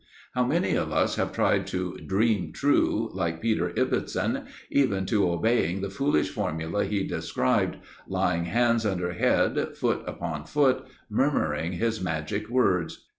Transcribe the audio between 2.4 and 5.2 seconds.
true," like Peter Ibbetson, even